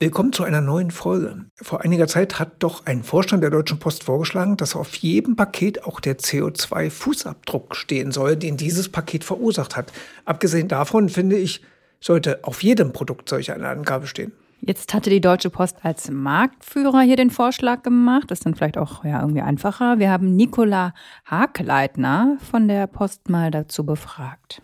[0.00, 1.46] Willkommen zu einer neuen Folge.
[1.56, 5.82] Vor einiger Zeit hat doch ein Vorstand der Deutschen Post vorgeschlagen, dass auf jedem Paket
[5.82, 9.92] auch der CO2-Fußabdruck stehen soll, den dieses Paket verursacht hat.
[10.24, 11.62] Abgesehen davon finde ich,
[11.98, 14.30] sollte auf jedem Produkt solch eine Angabe stehen.
[14.60, 18.30] Jetzt hatte die Deutsche Post als Marktführer hier den Vorschlag gemacht.
[18.30, 19.98] Das ist dann vielleicht auch ja, irgendwie einfacher.
[19.98, 20.94] Wir haben Nicola
[21.24, 24.62] Hakleitner von der Post mal dazu befragt.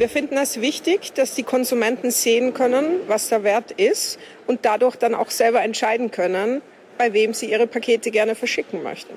[0.00, 4.96] Wir finden es wichtig, dass die Konsumenten sehen können, was der Wert ist und dadurch
[4.96, 6.62] dann auch selber entscheiden können,
[6.96, 9.12] bei wem sie ihre Pakete gerne verschicken möchten.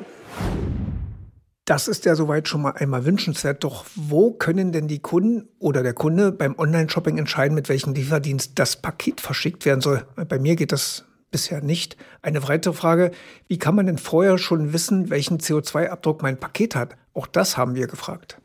[1.63, 3.63] Das ist ja soweit schon mal einmal wünschenswert.
[3.63, 8.59] Doch wo können denn die Kunden oder der Kunde beim Online-Shopping entscheiden, mit welchem Lieferdienst
[8.59, 10.05] das Paket verschickt werden soll?
[10.27, 11.95] Bei mir geht das bisher nicht.
[12.21, 13.11] Eine weitere Frage,
[13.47, 16.97] wie kann man denn vorher schon wissen, welchen CO2-Abdruck mein Paket hat?
[17.13, 18.37] Auch das haben wir gefragt.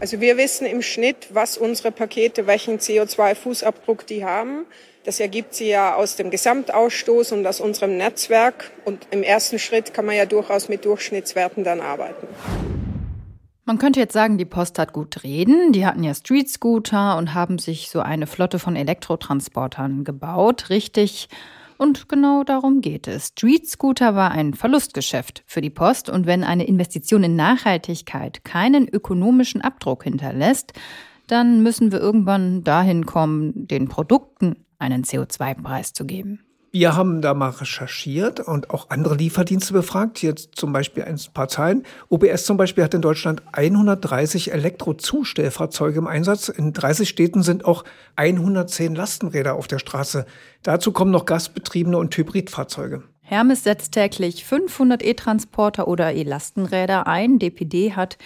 [0.00, 4.64] Also wir wissen im Schnitt, was unsere Pakete, welchen CO2-Fußabdruck die haben.
[5.04, 8.70] Das ergibt sie ja aus dem Gesamtausstoß und aus unserem Netzwerk.
[8.86, 12.26] Und im ersten Schritt kann man ja durchaus mit Durchschnittswerten dann arbeiten.
[13.66, 15.72] Man könnte jetzt sagen, die Post hat gut reden.
[15.72, 20.70] Die hatten ja Street Scooter und haben sich so eine Flotte von Elektrotransportern gebaut.
[20.70, 21.28] Richtig
[21.80, 23.28] und genau darum geht es.
[23.28, 28.86] Street Scooter war ein Verlustgeschäft für die Post und wenn eine Investition in Nachhaltigkeit keinen
[28.86, 30.74] ökonomischen Abdruck hinterlässt,
[31.26, 36.44] dann müssen wir irgendwann dahin kommen, den Produkten einen CO2-Preis zu geben.
[36.72, 40.22] Wir haben da mal recherchiert und auch andere Lieferdienste befragt.
[40.22, 41.82] Jetzt zum Beispiel ein paar Zahlen.
[42.08, 46.48] OBS zum Beispiel hat in Deutschland 130 Elektrozustellfahrzeuge im Einsatz.
[46.48, 47.82] In 30 Städten sind auch
[48.14, 50.26] 110 Lastenräder auf der Straße.
[50.62, 53.02] Dazu kommen noch gasbetriebene und Hybridfahrzeuge.
[53.22, 57.40] Hermes setzt täglich 500 E-Transporter oder E-Lastenräder ein.
[57.40, 58.16] DPD hat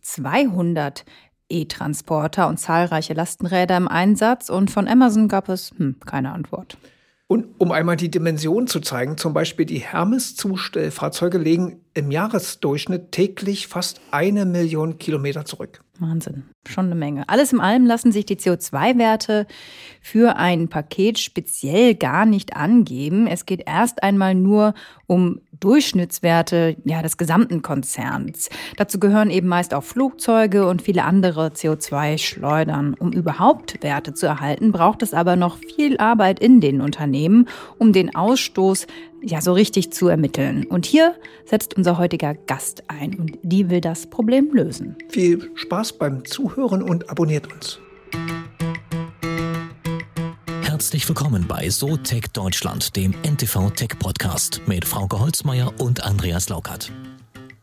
[0.00, 1.04] 200
[1.48, 4.50] E-Transporter und zahlreiche Lastenräder im Einsatz.
[4.50, 6.76] Und von Amazon gab es hm, keine Antwort.
[7.32, 13.68] Und um einmal die Dimension zu zeigen, zum Beispiel die Hermes-Zustellfahrzeuge legen im Jahresdurchschnitt täglich
[13.68, 15.82] fast eine Million Kilometer zurück.
[16.02, 17.28] Wahnsinn, schon eine Menge.
[17.28, 19.46] Alles in allem lassen sich die CO2-Werte
[20.00, 23.26] für ein Paket speziell gar nicht angeben.
[23.26, 24.74] Es geht erst einmal nur
[25.06, 28.50] um Durchschnittswerte ja, des gesamten Konzerns.
[28.76, 32.94] Dazu gehören eben meist auch Flugzeuge und viele andere CO2-Schleudern.
[32.94, 37.48] Um überhaupt Werte zu erhalten, braucht es aber noch viel Arbeit in den Unternehmen,
[37.78, 38.86] um den Ausstoß
[39.22, 40.66] ja so richtig zu ermitteln.
[40.66, 44.96] Und hier setzt unser heutiger Gast ein und die will das Problem lösen.
[45.08, 47.78] Viel Spaß beim Zuhören und abonniert uns.
[50.62, 56.90] Herzlich willkommen bei SoTech Deutschland, dem NTV Tech Podcast mit Frauke Holzmeier und Andreas Laukert.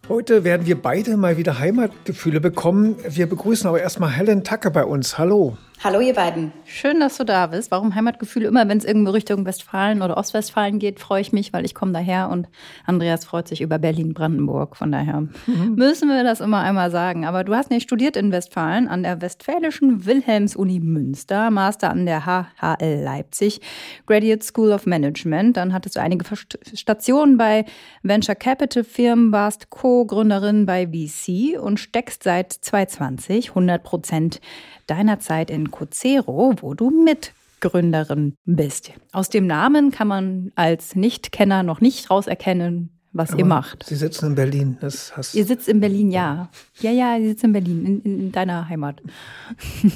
[0.07, 2.95] Heute werden wir beide mal wieder Heimatgefühle bekommen.
[3.07, 5.17] Wir begrüßen aber erstmal Helen Tacke bei uns.
[5.17, 5.57] Hallo.
[5.81, 6.51] Hallo ihr beiden.
[6.65, 7.71] Schön, dass du da bist.
[7.71, 8.49] Warum Heimatgefühle?
[8.49, 11.93] Immer wenn es irgendwo Richtung Westfalen oder Ostwestfalen geht, freue ich mich, weil ich komme
[11.93, 12.49] daher und
[12.85, 14.75] Andreas freut sich über Berlin-Brandenburg.
[14.75, 15.75] Von daher mhm.
[15.77, 17.23] müssen wir das immer einmal sagen.
[17.23, 22.25] Aber du hast nicht studiert in Westfalen an der Westfälischen Wilhelms-Uni Münster, Master an der
[22.25, 23.61] HHL Leipzig,
[24.05, 25.55] Graduate School of Management.
[25.55, 26.25] Dann hattest du einige
[26.73, 27.63] Stationen bei
[28.03, 34.41] Venture Capital Firmen, warst Co-Gründerin bei VC und steckst seit 2020 100 Prozent
[34.89, 38.91] deiner Zeit in Cocero, wo du Mitgründerin bist.
[39.11, 43.83] Aus dem Namen kann man als Nichtkenner noch nicht rauserkennen, was Aber ihr macht.
[43.85, 44.77] Sie sitzen in Berlin.
[44.81, 46.49] Das hast ihr sitzt in Berlin, ja.
[46.79, 49.01] Ja, ja, ihr sitzt in Berlin, in, in deiner Heimat.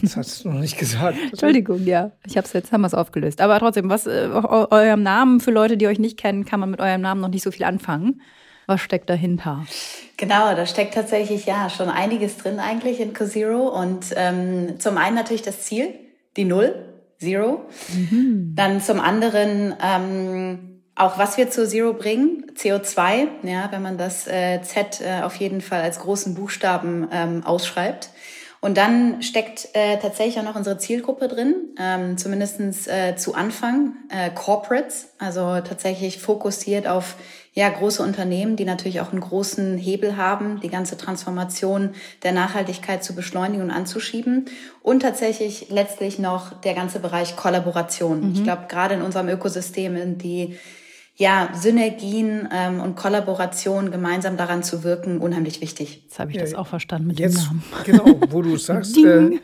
[0.02, 1.18] Das hast du noch nicht gesagt.
[1.32, 2.12] Entschuldigung, ja.
[2.26, 3.42] Ich hab's jetzt, haben wir es aufgelöst.
[3.42, 6.80] Aber trotzdem, was äh, eurem Namen, für Leute, die euch nicht kennen, kann man mit
[6.80, 8.22] eurem Namen noch nicht so viel anfangen.
[8.66, 9.66] Was steckt dahinter?
[10.18, 13.68] Genau, da steckt tatsächlich ja schon einiges drin eigentlich in CoZero.
[13.68, 15.94] Und ähm, zum einen natürlich das Ziel,
[16.38, 17.66] die Null, Zero.
[17.94, 18.54] Mhm.
[18.56, 24.28] Dann zum anderen ähm, auch, was wir zu Zero bringen, CO2, ja, wenn man das
[24.28, 28.10] äh, Z äh, auf jeden Fall als großen Buchstaben ähm, ausschreibt.
[28.62, 33.96] Und dann steckt äh, tatsächlich auch noch unsere Zielgruppe drin, ähm, zumindest äh, zu Anfang,
[34.10, 37.16] äh, Corporates, also tatsächlich fokussiert auf
[37.56, 41.92] ja, große Unternehmen, die natürlich auch einen großen Hebel haben, die ganze Transformation
[42.24, 44.46] der Nachhaltigkeit zu beschleunigen und anzuschieben.
[44.82, 48.30] Und tatsächlich letztlich noch der ganze Bereich Kollaboration.
[48.30, 48.34] Mhm.
[48.34, 50.58] Ich glaube, gerade in unserem Ökosystem, die
[51.16, 56.04] ja, Synergien ähm, und Kollaboration gemeinsam daran zu wirken, unheimlich wichtig.
[56.06, 57.64] Jetzt habe ich das auch verstanden mit Jetzt, dem Namen.
[57.86, 59.40] Genau, wo du sagst, äh,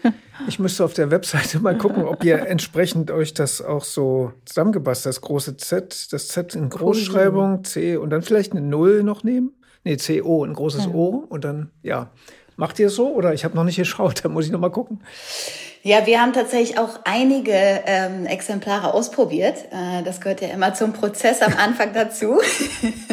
[0.48, 5.06] ich müsste auf der Webseite mal gucken, ob ihr entsprechend euch das auch so zusammengepasst,
[5.06, 9.54] das große Z, das Z in Großschreibung, C und dann vielleicht eine Null noch nehmen.
[9.84, 10.92] Nee, CO, ein großes ja.
[10.92, 12.10] O und dann, ja.
[12.56, 14.72] Macht ihr es so oder ich habe noch nicht geschaut, da muss ich noch mal
[14.72, 15.02] gucken.
[15.82, 19.66] Ja, wir haben tatsächlich auch einige ähm, Exemplare ausprobiert.
[19.72, 22.42] Äh, das gehört ja immer zum Prozess am Anfang dazu.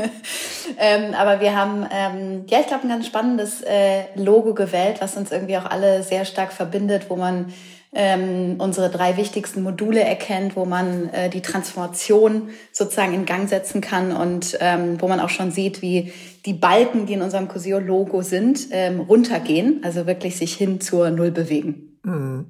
[0.79, 5.17] ähm, aber wir haben, ähm, ja, ich glaube, ein ganz spannendes äh, Logo gewählt, was
[5.17, 7.53] uns irgendwie auch alle sehr stark verbindet, wo man
[7.95, 13.81] ähm, unsere drei wichtigsten Module erkennt, wo man äh, die Transformation sozusagen in Gang setzen
[13.81, 16.13] kann und ähm, wo man auch schon sieht, wie
[16.45, 21.31] die Balken, die in unserem Cosio-Logo sind, ähm, runtergehen, also wirklich sich hin zur Null
[21.31, 21.86] bewegen.
[22.07, 22.47] Mhm.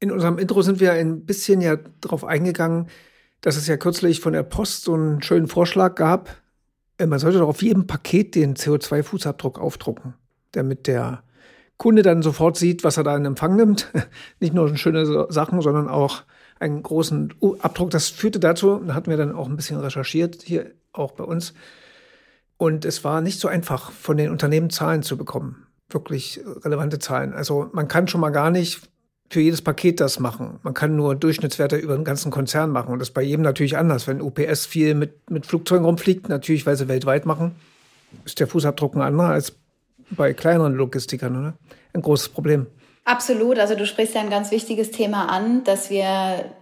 [0.00, 2.88] In unserem Intro sind wir ein bisschen ja darauf eingegangen,
[3.40, 6.36] dass es ja kürzlich von der Post so einen schönen Vorschlag gab.
[6.98, 10.14] Äh, man sollte doch auf jedem Paket den CO2-Fußabdruck aufdrucken,
[10.52, 11.22] damit der
[11.76, 13.92] Kunde dann sofort sieht, was er da in Empfang nimmt.
[14.40, 16.22] Nicht nur schöne Sachen, sondern auch
[16.58, 17.90] einen großen Abdruck.
[17.90, 21.54] Das führte dazu, da hatten wir dann auch ein bisschen recherchiert, hier auch bei uns.
[22.56, 25.66] Und es war nicht so einfach, von den Unternehmen Zahlen zu bekommen.
[25.92, 27.34] Wirklich relevante Zahlen.
[27.34, 28.80] Also man kann schon mal gar nicht
[29.32, 30.58] für jedes Paket das machen.
[30.62, 32.92] Man kann nur Durchschnittswerte über den ganzen Konzern machen.
[32.92, 34.06] Und das ist bei jedem natürlich anders.
[34.06, 37.52] Wenn UPS viel mit, mit Flugzeugen rumfliegt, natürlich, weil sie weltweit machen,
[38.24, 39.54] ist der Fußabdruck ein anderer als
[40.10, 41.54] bei kleineren Logistikern, oder?
[41.94, 42.66] Ein großes Problem.
[43.04, 43.58] Absolut.
[43.58, 46.04] Also du sprichst ja ein ganz wichtiges Thema an, dass wir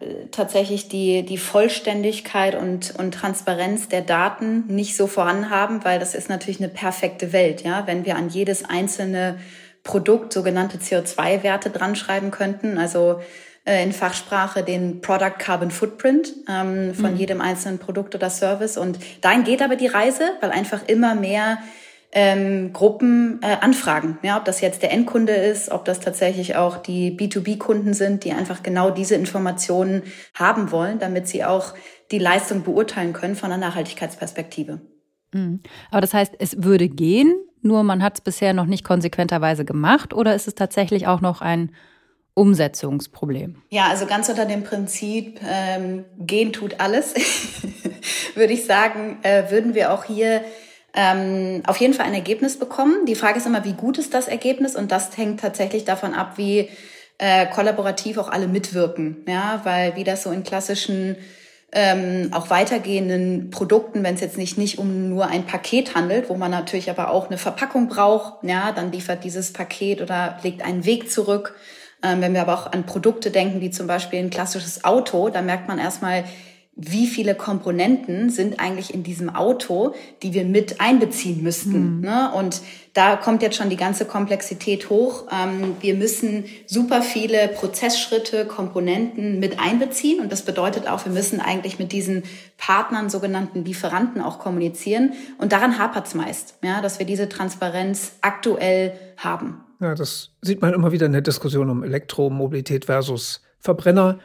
[0.01, 5.99] äh, tatsächlich die, die Vollständigkeit und, und Transparenz der Daten nicht so vorhanden haben, weil
[5.99, 7.63] das ist natürlich eine perfekte Welt.
[7.63, 9.39] Ja, wenn wir an jedes einzelne
[9.83, 13.21] Produkt sogenannte CO2-Werte dran schreiben könnten, also
[13.67, 17.17] äh, in Fachsprache den Product Carbon Footprint ähm, von mhm.
[17.19, 18.79] jedem einzelnen Produkt oder Service.
[18.79, 21.59] Und dahin geht aber die Reise, weil einfach immer mehr
[22.13, 24.19] ähm, Gruppen äh, anfragen.
[24.23, 28.33] Ja, ob das jetzt der Endkunde ist, ob das tatsächlich auch die B2B-Kunden sind, die
[28.33, 30.03] einfach genau diese Informationen
[30.35, 31.75] haben wollen, damit sie auch
[32.11, 34.81] die Leistung beurteilen können von einer Nachhaltigkeitsperspektive.
[35.33, 35.61] Mhm.
[35.91, 40.13] Aber das heißt, es würde gehen, nur man hat es bisher noch nicht konsequenterweise gemacht
[40.13, 41.73] oder ist es tatsächlich auch noch ein
[42.35, 43.63] Umsetzungsproblem?
[43.69, 47.15] Ja, also ganz unter dem Prinzip, ähm, gehen tut alles,
[48.35, 50.43] würde ich sagen, äh, würden wir auch hier
[50.95, 53.07] ähm, auf jeden Fall ein Ergebnis bekommen.
[53.07, 54.77] Die Frage ist immer, wie gut ist das Ergebnis?
[54.77, 56.69] Und das hängt tatsächlich davon ab, wie
[57.19, 59.25] äh, kollaborativ auch alle mitwirken.
[59.29, 61.17] Ja, weil wie das so in klassischen
[61.73, 66.35] ähm, auch weitergehenden Produkten, wenn es jetzt nicht, nicht um nur ein Paket handelt, wo
[66.35, 70.85] man natürlich aber auch eine Verpackung braucht, ja, dann liefert dieses Paket oder legt einen
[70.85, 71.55] Weg zurück.
[72.03, 75.43] Ähm, wenn wir aber auch an Produkte denken, wie zum Beispiel ein klassisches Auto, da
[75.43, 76.25] merkt man erstmal,
[76.83, 81.97] wie viele Komponenten sind eigentlich in diesem Auto, die wir mit einbeziehen müssten.
[81.97, 82.01] Mhm.
[82.01, 82.33] Ne?
[82.35, 82.63] Und
[82.95, 85.27] da kommt jetzt schon die ganze Komplexität hoch.
[85.31, 90.21] Ähm, wir müssen super viele Prozessschritte, Komponenten mit einbeziehen.
[90.21, 92.23] Und das bedeutet auch, wir müssen eigentlich mit diesen
[92.57, 95.13] Partnern, sogenannten Lieferanten auch kommunizieren.
[95.37, 99.61] Und daran hapert es meist, ja, dass wir diese Transparenz aktuell haben.
[99.81, 104.19] Ja, das sieht man immer wieder in der Diskussion um Elektromobilität versus Verbrenner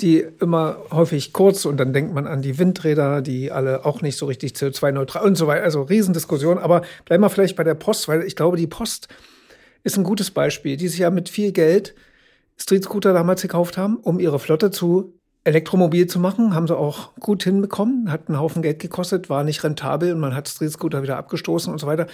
[0.00, 4.18] die immer häufig kurz und dann denkt man an die Windräder, die alle auch nicht
[4.18, 5.64] so richtig CO2-neutral und so weiter.
[5.64, 6.58] Also Riesendiskussion.
[6.58, 9.08] Aber bleiben wir vielleicht bei der Post, weil ich glaube, die Post
[9.84, 11.94] ist ein gutes Beispiel, die sich ja mit viel Geld
[12.58, 15.14] Street Scooter damals gekauft haben, um ihre Flotte zu
[15.44, 16.54] elektromobil zu machen.
[16.54, 20.34] Haben sie auch gut hinbekommen, hat einen Haufen Geld gekostet, war nicht rentabel und man
[20.34, 22.06] hat Street Scooter wieder abgestoßen und so weiter.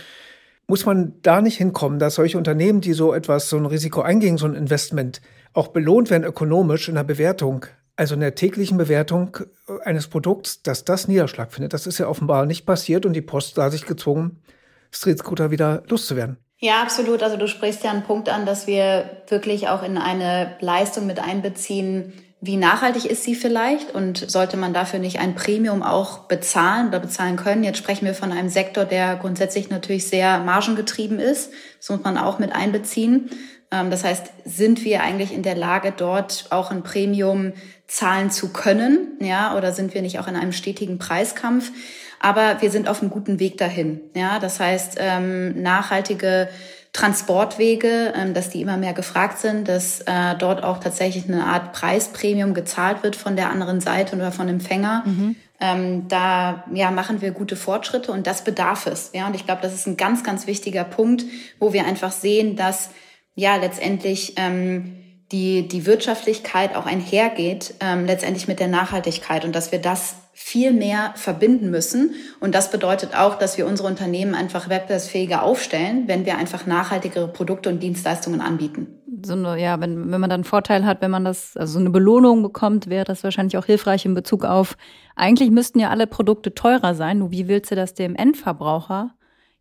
[0.69, 4.39] Muss man da nicht hinkommen, dass solche Unternehmen, die so etwas, so ein Risiko eingehen,
[4.39, 5.21] so ein Investment,
[5.53, 7.67] auch belohnt werden ökonomisch in der Bewertung,
[7.97, 9.37] also in der täglichen Bewertung
[9.85, 11.73] eines Produkts, dass das Niederschlag findet.
[11.73, 14.43] Das ist ja offenbar nicht passiert und die Post sah sich gezwungen,
[14.91, 16.37] Street Scooter wieder loszuwerden.
[16.59, 17.23] Ja, absolut.
[17.23, 21.19] Also du sprichst ja einen Punkt an, dass wir wirklich auch in eine Leistung mit
[21.19, 22.13] einbeziehen,
[22.45, 26.99] wie nachhaltig ist sie vielleicht und sollte man dafür nicht ein Premium auch bezahlen oder
[26.99, 27.63] bezahlen können?
[27.63, 31.53] Jetzt sprechen wir von einem Sektor, der grundsätzlich natürlich sehr margengetrieben ist.
[31.79, 33.31] Das muss man auch mit einbeziehen.
[33.73, 37.53] Ähm, das heißt, sind wir eigentlich in der Lage, dort auch ein Premium
[37.89, 39.19] zahlen zu können?
[39.21, 41.73] Ja, oder sind wir nicht auch in einem stetigen Preiskampf?
[42.21, 44.01] Aber wir sind auf einem guten Weg dahin.
[44.15, 46.49] Ja, das heißt, ähm, nachhaltige
[46.93, 51.73] Transportwege, ähm, dass die immer mehr gefragt sind, dass äh, dort auch tatsächlich eine Art
[51.73, 55.03] Preispremium gezahlt wird von der anderen Seite oder von Empfänger.
[55.07, 55.37] Mhm.
[55.59, 59.11] Ähm, da ja, machen wir gute Fortschritte und das bedarf es.
[59.15, 61.25] Ja, und ich glaube, das ist ein ganz, ganz wichtiger Punkt,
[61.59, 62.91] wo wir einfach sehen, dass
[63.35, 64.97] ja letztendlich ähm,
[65.33, 70.73] die, die Wirtschaftlichkeit auch einhergeht, ähm, letztendlich mit der Nachhaltigkeit und dass wir das viel
[70.73, 72.15] mehr verbinden müssen.
[72.41, 77.29] Und das bedeutet auch, dass wir unsere Unternehmen einfach wettbewerbsfähiger aufstellen, wenn wir einfach nachhaltigere
[77.29, 78.99] Produkte und Dienstleistungen anbieten.
[79.25, 81.79] So eine, ja, wenn, wenn man dann einen Vorteil hat, wenn man das, also so
[81.79, 84.77] eine Belohnung bekommt, wäre das wahrscheinlich auch hilfreich in Bezug auf,
[85.17, 87.19] eigentlich müssten ja alle Produkte teurer sein.
[87.19, 89.15] Nur wie willst du das dem Endverbraucher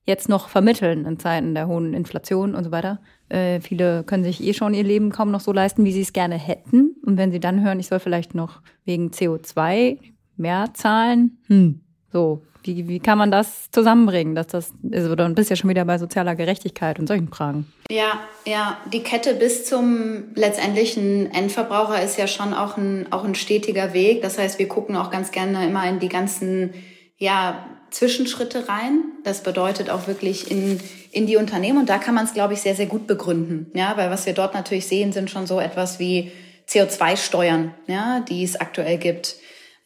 [0.05, 2.99] jetzt noch vermitteln in Zeiten der hohen Inflation und so weiter.
[3.29, 6.13] Äh, viele können sich eh schon ihr Leben kaum noch so leisten, wie sie es
[6.13, 6.95] gerne hätten.
[7.05, 9.99] Und wenn sie dann hören, ich soll vielleicht noch wegen CO2
[10.37, 11.81] mehr zahlen, hm,
[12.11, 14.35] so, wie, wie kann man das zusammenbringen?
[14.35, 17.71] Dass das, also dann bist ja schon wieder bei sozialer Gerechtigkeit und solchen Fragen.
[17.89, 23.35] Ja, ja, die Kette bis zum letztendlichen Endverbraucher ist ja schon auch ein, auch ein
[23.35, 24.21] stetiger Weg.
[24.21, 26.73] Das heißt, wir gucken auch ganz gerne immer in die ganzen,
[27.17, 29.03] ja, Zwischenschritte rein.
[29.23, 30.79] Das bedeutet auch wirklich in,
[31.11, 31.79] in die Unternehmen.
[31.79, 33.69] Und da kann man es, glaube ich, sehr, sehr gut begründen.
[33.73, 36.31] Ja, weil was wir dort natürlich sehen, sind schon so etwas wie
[36.69, 39.35] CO2-Steuern, ja, die es aktuell gibt.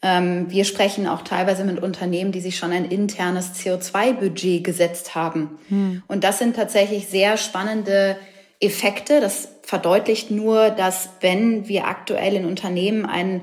[0.02, 5.58] Ähm, wir sprechen auch teilweise mit Unternehmen, die sich schon ein internes CO2-Budget gesetzt haben.
[5.68, 6.02] Hm.
[6.06, 8.16] Und das sind tatsächlich sehr spannende
[8.60, 9.20] Effekte.
[9.20, 13.42] Das verdeutlicht nur, dass wenn wir aktuell in Unternehmen einen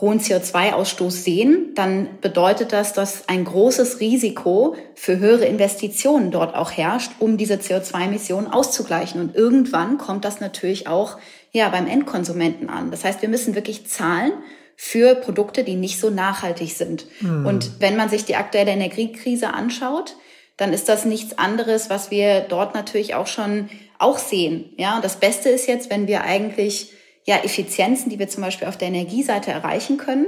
[0.00, 6.72] hohen CO2-Ausstoß sehen, dann bedeutet das, dass ein großes Risiko für höhere Investitionen dort auch
[6.72, 9.20] herrscht, um diese CO2-Emissionen auszugleichen.
[9.20, 11.18] Und irgendwann kommt das natürlich auch
[11.52, 12.90] ja, beim Endkonsumenten an.
[12.90, 14.32] Das heißt, wir müssen wirklich zahlen
[14.76, 17.06] für Produkte, die nicht so nachhaltig sind.
[17.20, 17.46] Mhm.
[17.46, 20.16] Und wenn man sich die aktuelle Energiekrise anschaut,
[20.56, 24.72] dann ist das nichts anderes, was wir dort natürlich auch schon auch sehen.
[24.76, 26.92] Ja, und das Beste ist jetzt, wenn wir eigentlich
[27.24, 30.26] ja Effizienzen, die wir zum Beispiel auf der Energieseite erreichen können,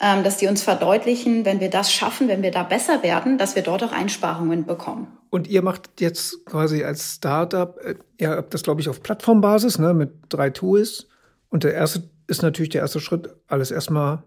[0.00, 3.54] ähm, dass die uns verdeutlichen, wenn wir das schaffen, wenn wir da besser werden, dass
[3.54, 5.06] wir dort auch Einsparungen bekommen.
[5.30, 9.78] Und ihr macht jetzt quasi als Startup, äh, ihr habt das glaube ich auf Plattformbasis,
[9.78, 11.06] ne, mit drei Tools.
[11.48, 14.24] Und der erste ist natürlich der erste Schritt, alles erstmal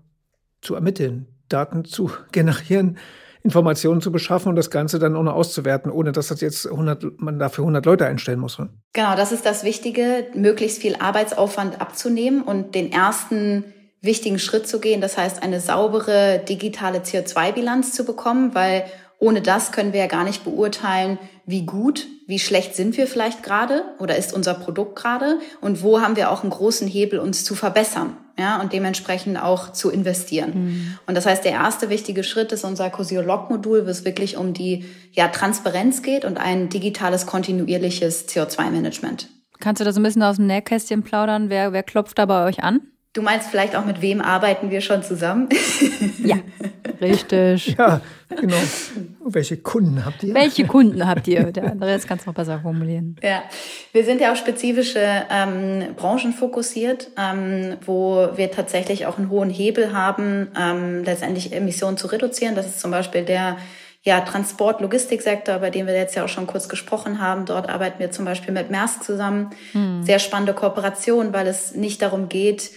[0.61, 2.97] zu ermitteln, Daten zu generieren,
[3.45, 7.37] Informationen zu beschaffen und das Ganze dann noch auszuwerten, ohne dass das jetzt 100, man
[7.37, 8.57] dafür 100 Leute einstellen muss.
[8.57, 8.69] Ne?
[8.93, 13.63] Genau, das ist das Wichtige, möglichst viel Arbeitsaufwand abzunehmen und den ersten
[14.01, 14.99] wichtigen Schritt zu gehen.
[14.99, 18.85] Das heißt, eine saubere digitale CO2-Bilanz zu bekommen, weil
[19.19, 23.43] ohne das können wir ja gar nicht beurteilen, wie gut, wie schlecht sind wir vielleicht
[23.43, 27.43] gerade oder ist unser Produkt gerade und wo haben wir auch einen großen Hebel, uns
[27.43, 30.51] zu verbessern ja, und dementsprechend auch zu investieren.
[30.53, 30.97] Mhm.
[31.05, 34.85] Und das heißt, der erste wichtige Schritt ist unser Cosio-Log-Modul, wo es wirklich um die
[35.13, 39.29] ja, Transparenz geht und ein digitales, kontinuierliches CO2-Management.
[39.59, 41.49] Kannst du da so ein bisschen aus dem Nähkästchen plaudern?
[41.49, 42.81] Wer, wer klopft da bei euch an?
[43.15, 45.47] Du meinst vielleicht auch, mit wem arbeiten wir schon zusammen?
[46.23, 46.35] ja,
[46.99, 47.73] richtig.
[47.77, 48.57] Ja, genau.
[49.23, 50.33] Welche Kunden habt ihr?
[50.33, 51.53] Welche Kunden habt ihr?
[51.53, 53.15] Der Andreas kann es noch besser formulieren.
[53.23, 53.43] Ja,
[53.93, 54.99] wir sind ja auf spezifische
[55.31, 61.95] ähm, Branchen fokussiert, ähm, wo wir tatsächlich auch einen hohen Hebel haben, ähm, letztendlich Emissionen
[61.95, 62.53] zu reduzieren.
[62.53, 63.55] Das ist zum Beispiel der
[64.05, 67.45] ja, Transport-Logistiksektor, bei dem wir jetzt ja auch schon kurz gesprochen haben.
[67.45, 69.49] Dort arbeiten wir zum Beispiel mit Maersk zusammen.
[69.71, 70.03] Hm.
[70.03, 72.69] Sehr spannende Kooperation, weil es nicht darum geht,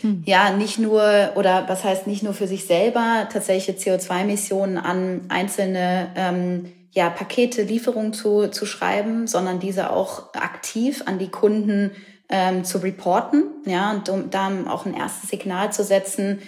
[0.00, 0.22] hm.
[0.24, 1.02] ja, nicht nur,
[1.34, 7.62] oder was heißt nicht nur für sich selber, tatsächliche CO2-Emissionen an einzelne ähm, ja, Pakete,
[7.62, 11.90] Lieferungen zu, zu schreiben, sondern diese auch aktiv an die Kunden
[12.30, 16.40] ähm, zu reporten, ja, und um da auch ein erstes Signal zu setzen,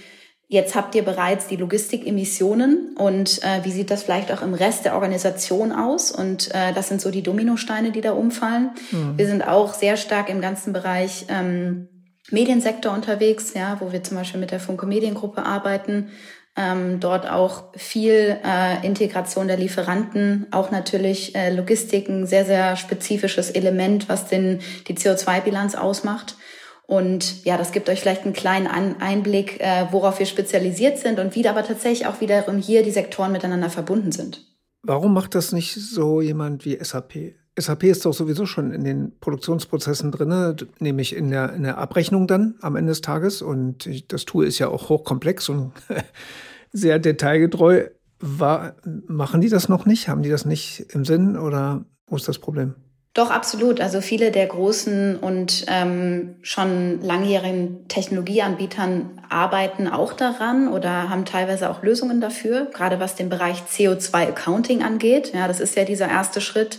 [0.52, 4.84] Jetzt habt ihr bereits die Logistikemissionen und äh, wie sieht das vielleicht auch im Rest
[4.84, 6.12] der Organisation aus?
[6.12, 8.72] Und äh, das sind so die Dominosteine, die da umfallen.
[8.90, 9.16] Mhm.
[9.16, 11.88] Wir sind auch sehr stark im ganzen Bereich ähm,
[12.30, 16.10] Mediensektor unterwegs, ja, wo wir zum Beispiel mit der Funke Mediengruppe arbeiten.
[16.54, 22.76] Ähm, dort auch viel äh, Integration der Lieferanten, auch natürlich äh, Logistik, ein sehr, sehr
[22.76, 26.36] spezifisches Element, was den, die CO2-Bilanz ausmacht.
[26.86, 31.34] Und ja, das gibt euch vielleicht einen kleinen Einblick, äh, worauf wir spezialisiert sind und
[31.34, 34.44] wie aber tatsächlich auch wiederum hier die Sektoren miteinander verbunden sind.
[34.82, 37.34] Warum macht das nicht so jemand wie SAP?
[37.58, 42.26] SAP ist doch sowieso schon in den Produktionsprozessen drin, nämlich in der, in der Abrechnung
[42.26, 43.42] dann am Ende des Tages.
[43.42, 45.72] Und das Tool ist ja auch hochkomplex und
[46.72, 47.88] sehr detailgetreu.
[48.20, 50.08] War, machen die das noch nicht?
[50.08, 52.74] Haben die das nicht im Sinn oder wo ist das Problem?
[53.14, 53.80] Doch, absolut.
[53.80, 61.68] Also viele der großen und ähm, schon langjährigen Technologieanbietern arbeiten auch daran oder haben teilweise
[61.68, 65.32] auch Lösungen dafür, gerade was den Bereich CO2-Accounting angeht.
[65.34, 66.78] Ja, das ist ja dieser erste Schritt,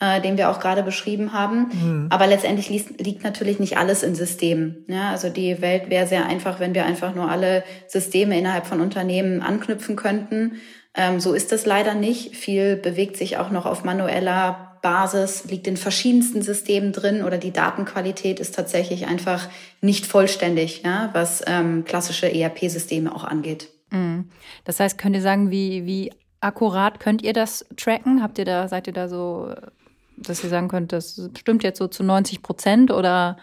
[0.00, 1.70] äh, den wir auch gerade beschrieben haben.
[1.72, 2.06] Mhm.
[2.10, 4.84] Aber letztendlich liegt, liegt natürlich nicht alles in Systemen.
[4.88, 8.80] Ja, also die Welt wäre sehr einfach, wenn wir einfach nur alle Systeme innerhalb von
[8.80, 10.54] Unternehmen anknüpfen könnten.
[10.96, 12.34] Ähm, so ist das leider nicht.
[12.34, 17.52] Viel bewegt sich auch noch auf manueller Basis liegt in verschiedensten Systemen drin oder die
[17.52, 19.48] Datenqualität ist tatsächlich einfach
[19.80, 23.68] nicht vollständig, ja, was ähm, klassische ERP-Systeme auch angeht.
[23.90, 24.28] Mhm.
[24.64, 28.22] Das heißt, könnt ihr sagen, wie, wie akkurat könnt ihr das tracken?
[28.22, 29.54] Habt ihr da, seid ihr da so,
[30.16, 33.36] dass ihr sagen könnt, das stimmt jetzt so zu 90 Prozent oder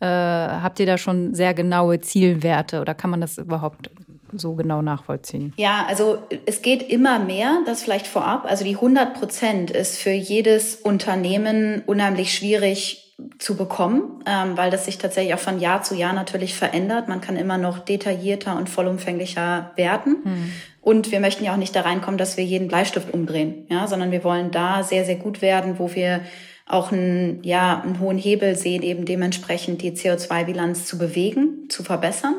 [0.00, 3.90] äh, habt ihr da schon sehr genaue Zielwerte oder kann man das überhaupt
[4.36, 5.52] so genau nachvollziehen?
[5.56, 8.44] Ja, also es geht immer mehr, das vielleicht vorab.
[8.44, 14.86] Also die 100 Prozent ist für jedes Unternehmen unheimlich schwierig zu bekommen, ähm, weil das
[14.86, 17.08] sich tatsächlich auch von Jahr zu Jahr natürlich verändert.
[17.08, 20.16] Man kann immer noch detaillierter und vollumfänglicher werden.
[20.24, 20.52] Mhm.
[20.80, 24.10] Und wir möchten ja auch nicht da reinkommen, dass wir jeden Bleistift umdrehen, ja, sondern
[24.12, 26.22] wir wollen da sehr, sehr gut werden, wo wir
[26.66, 32.36] auch einen, ja, einen hohen Hebel sehen, eben dementsprechend die CO2-Bilanz zu bewegen, zu verbessern.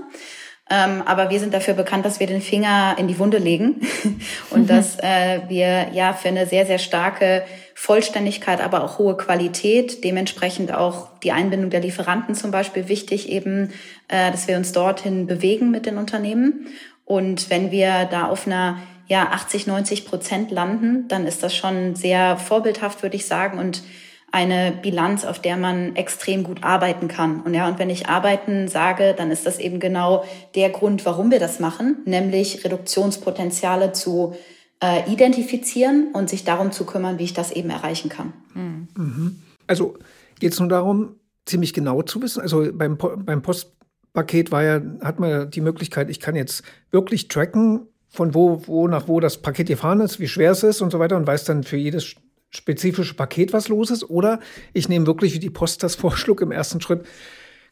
[0.71, 3.81] Ähm, aber wir sind dafür bekannt, dass wir den Finger in die Wunde legen
[4.51, 7.43] und dass äh, wir ja für eine sehr, sehr starke
[7.75, 13.71] Vollständigkeit, aber auch hohe Qualität, dementsprechend auch die Einbindung der Lieferanten zum Beispiel wichtig, eben,
[14.07, 16.67] äh, dass wir uns dorthin bewegen mit den Unternehmen.
[17.03, 21.95] Und wenn wir da auf einer ja, 80, 90 Prozent landen, dann ist das schon
[21.95, 23.59] sehr vorbildhaft, würde ich sagen.
[23.59, 23.83] Und
[24.31, 27.41] eine Bilanz, auf der man extrem gut arbeiten kann.
[27.41, 30.23] Und ja, und wenn ich arbeiten sage, dann ist das eben genau
[30.55, 34.35] der Grund, warum wir das machen, nämlich Reduktionspotenziale zu
[34.81, 38.33] äh, identifizieren und sich darum zu kümmern, wie ich das eben erreichen kann.
[38.53, 39.41] Mhm.
[39.67, 39.97] Also
[40.39, 42.41] geht es nur darum, ziemlich genau zu wissen.
[42.41, 47.87] Also beim, beim Postpaket war ja, hat man die Möglichkeit, ich kann jetzt wirklich tracken,
[48.07, 50.99] von wo, wo nach wo das Paket gefahren ist, wie schwer es ist und so
[50.99, 52.15] weiter und weiß dann für jedes
[52.51, 54.09] spezifische Paket was los ist.
[54.09, 54.39] Oder
[54.73, 57.05] ich nehme wirklich, wie die Post das vorschlug im ersten Schritt,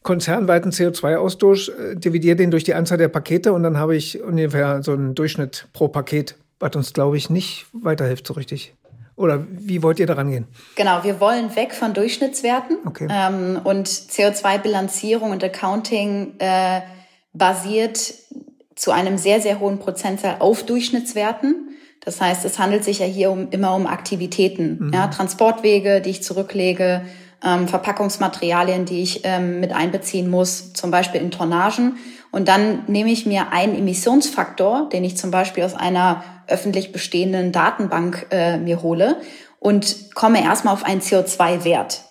[0.01, 4.81] konzernweiten CO2-Ausstoß, äh, dividiere den durch die Anzahl der Pakete und dann habe ich ungefähr
[4.81, 8.73] so einen Durchschnitt pro Paket, was uns, glaube ich, nicht weiterhilft so richtig.
[9.17, 10.47] Oder wie wollt ihr daran gehen?
[10.75, 12.77] Genau, wir wollen weg von Durchschnittswerten.
[12.85, 13.05] Okay.
[13.11, 16.79] Ähm, und CO2-Bilanzierung und Accounting äh,
[17.33, 18.13] basiert
[18.75, 21.68] zu einem sehr, sehr hohen Prozentzahl auf Durchschnittswerten.
[22.01, 24.93] Das heißt, es handelt sich ja hier um, immer um Aktivitäten, mhm.
[24.93, 27.01] ja, Transportwege, die ich zurücklege,
[27.43, 31.97] ähm, Verpackungsmaterialien, die ich ähm, mit einbeziehen muss, zum Beispiel in Tonnagen.
[32.31, 37.51] Und dann nehme ich mir einen Emissionsfaktor, den ich zum Beispiel aus einer öffentlich bestehenden
[37.51, 39.17] Datenbank äh, mir hole
[39.59, 42.03] und komme erstmal auf einen CO2-Wert.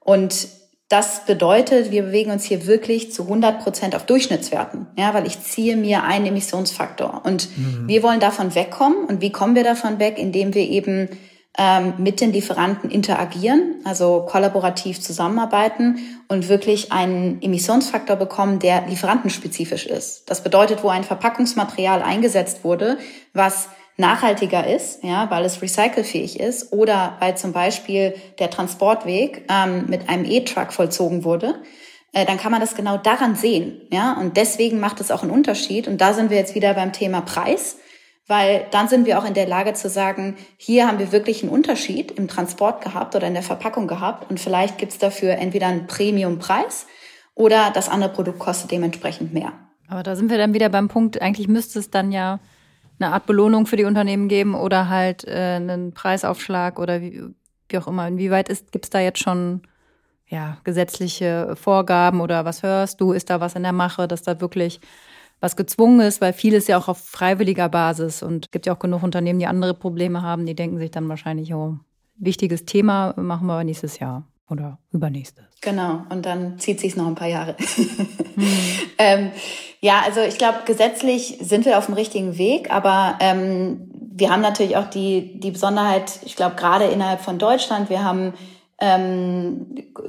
[0.00, 0.48] Und
[0.88, 5.40] das bedeutet, wir bewegen uns hier wirklich zu 100 Prozent auf Durchschnittswerten, ja, weil ich
[5.40, 7.22] ziehe mir einen Emissionsfaktor.
[7.24, 7.88] Und mhm.
[7.88, 9.06] wir wollen davon wegkommen.
[9.06, 10.18] Und wie kommen wir davon weg?
[10.18, 11.08] Indem wir eben
[11.56, 19.86] ähm, mit den Lieferanten interagieren, also kollaborativ zusammenarbeiten und wirklich einen Emissionsfaktor bekommen, der lieferantenspezifisch
[19.86, 20.28] ist.
[20.28, 22.98] Das bedeutet, wo ein Verpackungsmaterial eingesetzt wurde,
[23.32, 29.86] was nachhaltiger ist, ja, weil es recycelfähig ist oder weil zum Beispiel der Transportweg ähm,
[29.88, 31.62] mit einem E-Truck vollzogen wurde,
[32.12, 35.30] äh, dann kann man das genau daran sehen, ja, und deswegen macht es auch einen
[35.30, 35.86] Unterschied.
[35.86, 37.76] Und da sind wir jetzt wieder beim Thema Preis,
[38.26, 41.52] weil dann sind wir auch in der Lage zu sagen, hier haben wir wirklich einen
[41.52, 45.86] Unterschied im Transport gehabt oder in der Verpackung gehabt und vielleicht gibt's dafür entweder einen
[45.86, 46.86] Premiumpreis
[47.34, 49.52] oder das andere Produkt kostet dementsprechend mehr.
[49.88, 52.40] Aber da sind wir dann wieder beim Punkt, eigentlich müsste es dann ja
[52.98, 57.22] eine Art Belohnung für die Unternehmen geben oder halt äh, einen Preisaufschlag oder wie,
[57.68, 58.06] wie auch immer.
[58.06, 59.62] Inwieweit gibt es da jetzt schon
[60.28, 63.12] ja, gesetzliche Vorgaben oder was hörst du?
[63.12, 64.80] Ist da was in der Mache, dass da wirklich
[65.40, 68.78] was gezwungen ist, weil vieles ja auch auf freiwilliger Basis und es gibt ja auch
[68.78, 71.76] genug Unternehmen, die andere Probleme haben, die denken sich dann wahrscheinlich, oh,
[72.16, 75.44] wichtiges Thema machen wir aber nächstes Jahr oder übernächstes.
[75.60, 77.56] Genau, und dann zieht sich noch ein paar Jahre.
[77.56, 78.08] Hm.
[78.98, 79.30] ähm,
[79.80, 84.42] ja, also ich glaube, gesetzlich sind wir auf dem richtigen Weg, aber ähm, wir haben
[84.42, 88.34] natürlich auch die, die Besonderheit, ich glaube, gerade innerhalb von Deutschland, wir haben
[88.80, 89.66] ähm,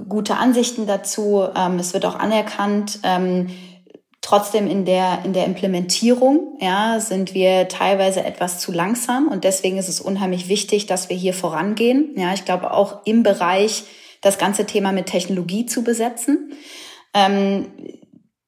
[0.07, 1.47] gute Ansichten dazu.
[1.55, 2.99] Ähm, es wird auch anerkannt.
[3.03, 3.47] Ähm,
[4.21, 9.77] trotzdem in der, in der Implementierung, ja, sind wir teilweise etwas zu langsam und deswegen
[9.77, 12.15] ist es unheimlich wichtig, dass wir hier vorangehen.
[12.15, 13.83] Ja, ich glaube auch im Bereich
[14.25, 16.53] das ganze Thema mit Technologie zu besetzen.
[17.13, 17.67] Ähm,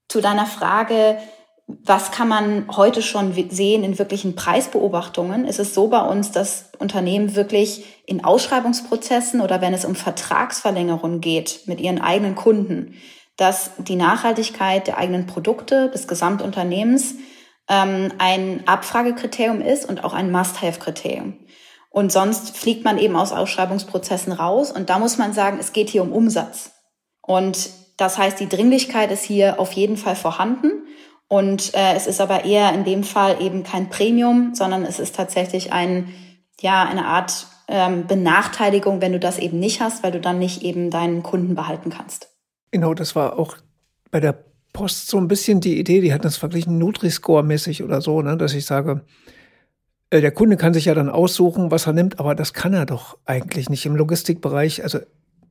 [0.09, 1.19] zu deiner Frage,
[1.67, 5.45] was kann man heute schon sehen in wirklichen Preisbeobachtungen?
[5.45, 11.21] Ist es so bei uns, dass Unternehmen wirklich in Ausschreibungsprozessen oder wenn es um Vertragsverlängerung
[11.21, 12.95] geht mit ihren eigenen Kunden,
[13.35, 17.15] dass die Nachhaltigkeit der eigenen Produkte des Gesamtunternehmens
[17.69, 21.37] ähm, ein Abfragekriterium ist und auch ein Must-Have-Kriterium.
[21.97, 24.71] Und sonst fliegt man eben aus Ausschreibungsprozessen raus.
[24.71, 26.69] Und da muss man sagen, es geht hier um Umsatz.
[27.21, 30.69] Und das heißt, die Dringlichkeit ist hier auf jeden Fall vorhanden.
[31.27, 35.15] Und äh, es ist aber eher in dem Fall eben kein Premium, sondern es ist
[35.15, 36.13] tatsächlich ein,
[36.61, 40.61] ja, eine Art ähm, Benachteiligung, wenn du das eben nicht hast, weil du dann nicht
[40.61, 42.29] eben deinen Kunden behalten kannst.
[42.69, 43.57] Genau, das war auch
[44.11, 44.37] bei der
[44.71, 48.53] Post so ein bisschen die Idee, die hat das verglichen Nutri-Score-mäßig oder so, ne, dass
[48.53, 49.03] ich sage,
[50.11, 53.17] der Kunde kann sich ja dann aussuchen, was er nimmt, aber das kann er doch
[53.25, 54.83] eigentlich nicht im Logistikbereich.
[54.83, 54.99] Also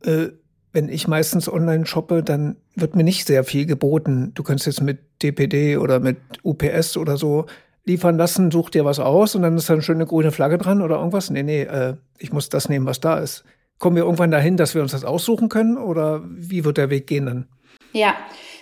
[0.02, 0.28] äh,
[0.72, 4.32] wenn ich meistens online shoppe, dann wird mir nicht sehr viel geboten.
[4.34, 7.46] Du kannst jetzt mit DPD oder mit UPS oder so
[7.84, 10.82] liefern lassen, such dir was aus und dann ist da eine schöne grüne Flagge dran
[10.82, 11.30] oder irgendwas.
[11.30, 13.44] Nee, nee, äh, ich muss das nehmen, was da ist.
[13.78, 17.06] Kommen wir irgendwann dahin, dass wir uns das aussuchen können oder wie wird der Weg
[17.06, 17.46] gehen dann?
[17.92, 18.14] Ja,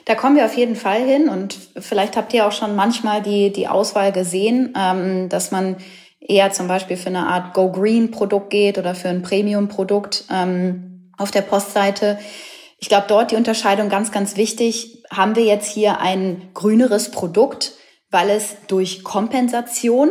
[0.05, 3.53] da kommen wir auf jeden Fall hin und vielleicht habt ihr auch schon manchmal die,
[3.53, 5.77] die Auswahl gesehen, ähm, dass man
[6.21, 10.25] eher zum Beispiel für eine Art Go Green Produkt geht oder für ein Premium Produkt
[10.31, 12.19] ähm, auf der Postseite.
[12.79, 15.03] Ich glaube, dort die Unterscheidung ganz, ganz wichtig.
[15.11, 17.73] Haben wir jetzt hier ein grüneres Produkt,
[18.11, 20.11] weil es durch Kompensation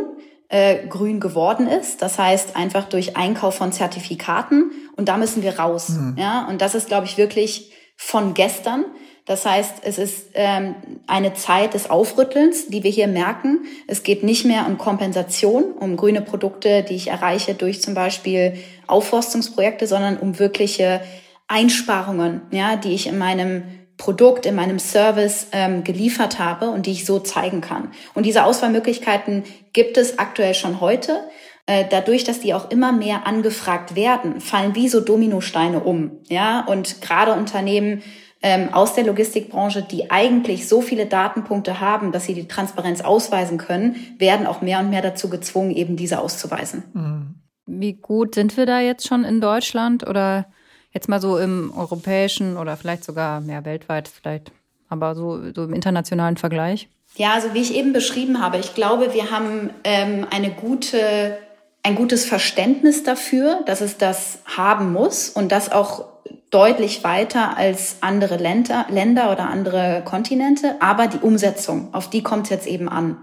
[0.50, 2.02] äh, grün geworden ist.
[2.02, 5.90] Das heißt einfach durch Einkauf von Zertifikaten und da müssen wir raus.
[5.90, 6.16] Mhm.
[6.18, 8.86] Ja, und das ist, glaube ich, wirklich von gestern.
[9.26, 10.76] Das heißt, es ist ähm,
[11.08, 13.66] eine Zeit des Aufrüttelns, die wir hier merken.
[13.88, 18.56] Es geht nicht mehr um Kompensation, um grüne Produkte, die ich erreiche durch zum Beispiel
[18.88, 21.02] Aufforstungsprojekte, sondern um wirkliche
[21.48, 23.64] Einsparungen, ja, die ich in meinem
[23.98, 27.92] Produkt, in meinem Service ähm, geliefert habe und die ich so zeigen kann.
[28.14, 31.22] Und diese Auswahlmöglichkeiten gibt es aktuell schon heute.
[31.66, 36.20] Äh, dadurch, dass die auch immer mehr angefragt werden, fallen wie so Dominosteine um.
[36.28, 38.04] Ja, und gerade Unternehmen
[38.44, 43.58] ähm, aus der Logistikbranche, die eigentlich so viele Datenpunkte haben, dass sie die Transparenz ausweisen
[43.58, 46.84] können, werden auch mehr und mehr dazu gezwungen, eben diese auszuweisen.
[46.94, 47.36] Mhm.
[47.66, 50.46] Wie gut sind wir da jetzt schon in Deutschland oder
[50.92, 54.52] jetzt mal so im europäischen oder vielleicht sogar mehr weltweit vielleicht,
[54.90, 56.90] aber so, so im internationalen Vergleich?
[57.16, 61.38] Ja, also wie ich eben beschrieben habe, ich glaube, wir haben ähm, eine gute,
[61.82, 66.13] ein gutes Verständnis dafür, dass es das haben muss und das auch
[66.54, 72.44] deutlich weiter als andere Länder, Länder oder andere Kontinente, aber die Umsetzung, auf die kommt
[72.44, 73.18] es jetzt eben an.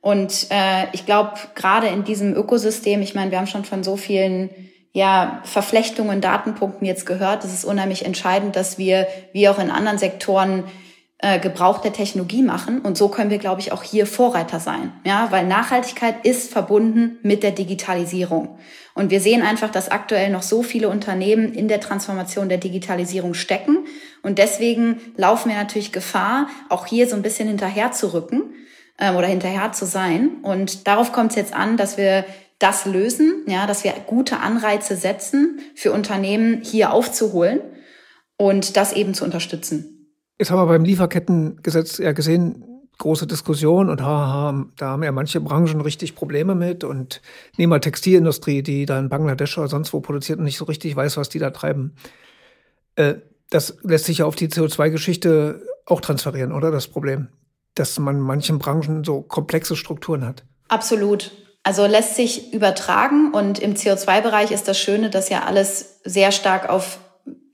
[0.00, 3.96] Und äh, ich glaube, gerade in diesem Ökosystem, ich meine, wir haben schon von so
[3.96, 4.50] vielen
[4.92, 9.98] ja, Verflechtungen, Datenpunkten jetzt gehört, es ist unheimlich entscheidend, dass wir, wie auch in anderen
[9.98, 10.64] Sektoren,
[11.18, 12.80] äh, Gebrauch der Technologie machen.
[12.80, 14.92] Und so können wir, glaube ich, auch hier Vorreiter sein.
[15.04, 18.58] Ja, weil Nachhaltigkeit ist verbunden mit der Digitalisierung.
[18.94, 23.34] Und wir sehen einfach, dass aktuell noch so viele Unternehmen in der Transformation der Digitalisierung
[23.34, 23.86] stecken.
[24.22, 28.54] Und deswegen laufen wir natürlich Gefahr, auch hier so ein bisschen hinterher zu rücken
[28.98, 30.38] äh, oder hinterher zu sein.
[30.42, 32.24] Und darauf kommt es jetzt an, dass wir
[32.58, 37.60] das lösen, ja, dass wir gute Anreize setzen für Unternehmen hier aufzuholen
[38.36, 39.93] und das eben zu unterstützen.
[40.38, 42.64] Jetzt haben wir beim Lieferkettengesetz ja gesehen,
[42.98, 47.20] große Diskussion und haha, da haben ja manche Branchen richtig Probleme mit und
[47.56, 50.94] nehmen mal Textilindustrie, die da in Bangladesch oder sonst wo produziert und nicht so richtig
[50.94, 51.94] weiß, was die da treiben.
[52.96, 53.14] Äh,
[53.50, 56.70] das lässt sich ja auf die CO2-Geschichte auch transferieren, oder?
[56.70, 57.28] Das Problem,
[57.74, 60.44] dass man in manchen Branchen so komplexe Strukturen hat.
[60.68, 61.32] Absolut.
[61.62, 66.68] Also lässt sich übertragen und im CO2-Bereich ist das Schöne, dass ja alles sehr stark
[66.68, 66.98] auf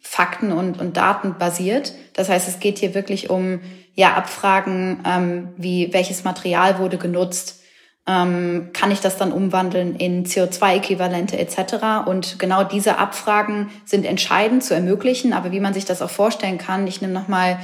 [0.01, 1.93] Fakten und, und Daten basiert.
[2.15, 3.61] Das heißt, es geht hier wirklich um
[3.95, 7.61] ja Abfragen, ähm, wie welches Material wurde genutzt,
[8.07, 12.09] ähm, kann ich das dann umwandeln in CO2-Äquivalente etc.
[12.09, 15.33] Und genau diese Abfragen sind entscheidend zu ermöglichen.
[15.33, 17.59] Aber wie man sich das auch vorstellen kann, ich nehme noch mal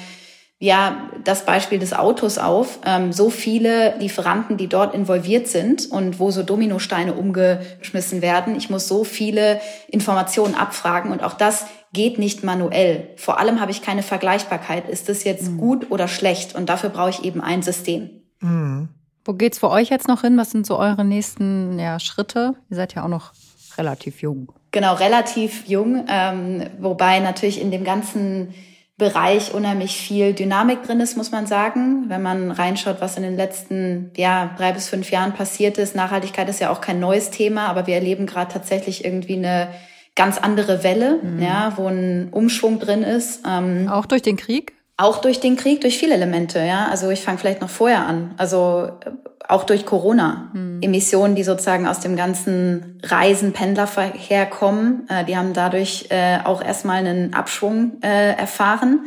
[0.59, 2.79] ja das Beispiel des Autos auf.
[2.85, 8.57] Ähm, so viele Lieferanten, die dort involviert sind und wo so Dominosteine umgeschmissen werden.
[8.57, 13.09] Ich muss so viele Informationen abfragen und auch das geht nicht manuell.
[13.17, 14.89] Vor allem habe ich keine Vergleichbarkeit.
[14.89, 15.59] Ist das jetzt mhm.
[15.59, 16.55] gut oder schlecht?
[16.55, 18.11] Und dafür brauche ich eben ein System.
[18.41, 18.91] Mhm.
[19.25, 20.37] Wo geht's für euch jetzt noch hin?
[20.37, 22.55] Was sind so eure nächsten ja, Schritte?
[22.69, 23.33] Ihr seid ja auch noch
[23.79, 24.53] relativ jung.
[24.73, 26.05] Genau, relativ jung.
[26.07, 28.55] Ähm, wobei natürlich in dem ganzen
[28.99, 32.05] Bereich unheimlich viel Dynamik drin ist, muss man sagen.
[32.09, 35.95] Wenn man reinschaut, was in den letzten ja, drei bis fünf Jahren passiert ist.
[35.95, 39.69] Nachhaltigkeit ist ja auch kein neues Thema, aber wir erleben gerade tatsächlich irgendwie eine
[40.17, 41.41] ganz andere Welle, mhm.
[41.41, 43.43] ja, wo ein Umschwung drin ist.
[43.47, 44.73] Ähm, auch durch den Krieg?
[44.97, 46.89] Auch durch den Krieg, durch viele Elemente, ja.
[46.91, 48.35] Also ich fange vielleicht noch vorher an.
[48.39, 49.11] Also äh,
[49.47, 50.51] auch durch Corona.
[50.55, 50.81] Mhm.
[50.83, 56.65] Emissionen, die sozusagen aus dem ganzen Reisen, Pendlerverkehr kommen, äh, die haben dadurch äh, auch
[56.65, 59.07] erstmal einen Abschwung äh, erfahren.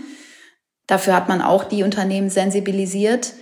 [0.85, 3.33] Dafür hat man auch die Unternehmen sensibilisiert.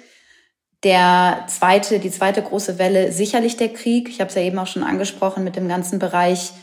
[0.84, 4.10] Der zweite, die zweite große Welle, sicherlich der Krieg.
[4.10, 6.53] Ich habe es ja eben auch schon angesprochen mit dem ganzen Bereich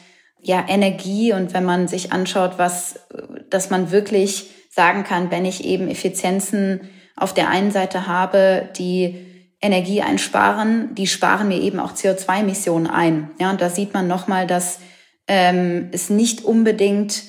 [0.44, 3.00] ja, Energie und wenn man sich anschaut, was,
[3.50, 6.80] dass man wirklich sagen kann, wenn ich eben Effizienzen
[7.16, 9.26] auf der einen Seite habe, die
[9.62, 13.30] Energie einsparen, die sparen mir eben auch CO2-Emissionen ein.
[13.40, 14.80] Ja, und da sieht man nochmal, dass
[15.26, 17.22] ähm, es nicht unbedingt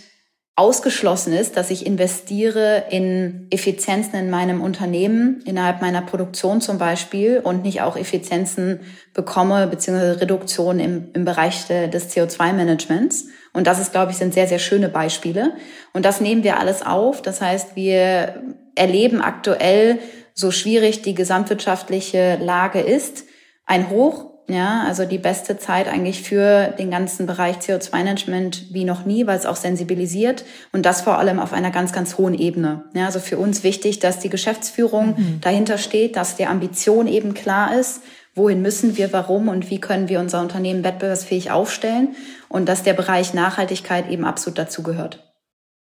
[0.58, 7.42] ausgeschlossen ist, dass ich investiere in Effizienzen in meinem Unternehmen, innerhalb meiner Produktion zum Beispiel
[7.44, 8.80] und nicht auch Effizienzen
[9.14, 13.26] bekomme, beziehungsweise Reduktion im, im Bereich de, des CO2-Managements.
[13.52, 15.54] Und das ist, glaube ich, sind sehr, sehr schöne Beispiele.
[15.92, 17.22] Und das nehmen wir alles auf.
[17.22, 18.42] Das heißt, wir
[18.76, 20.00] erleben aktuell,
[20.38, 23.24] so schwierig die gesamtwirtschaftliche Lage ist,
[23.66, 29.06] ein Hoch ja, also die beste Zeit eigentlich für den ganzen Bereich CO2-Management wie noch
[29.06, 32.84] nie, weil es auch sensibilisiert und das vor allem auf einer ganz, ganz hohen Ebene.
[32.94, 35.42] Ja, also für uns wichtig, dass die Geschäftsführung mhm.
[35.42, 38.04] dahinter steht, dass die Ambition eben klar ist,
[38.36, 42.10] wohin müssen wir, warum und wie können wir unser Unternehmen wettbewerbsfähig aufstellen
[42.48, 45.24] und dass der Bereich Nachhaltigkeit eben absolut dazu gehört.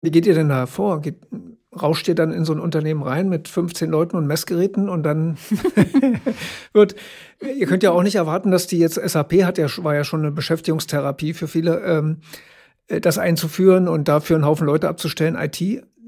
[0.03, 1.01] Wie geht ihr denn da vor?
[1.01, 1.17] Geht,
[1.81, 5.39] rauscht ihr dann in so ein Unternehmen rein mit 15 Leuten und Messgeräten und dann
[6.73, 6.95] wird,
[7.41, 10.21] ihr könnt ja auch nicht erwarten, dass die jetzt, SAP hat ja, war ja schon
[10.21, 12.19] eine Beschäftigungstherapie für viele, ähm,
[12.89, 15.61] äh, das einzuführen und dafür einen Haufen Leute abzustellen, IT.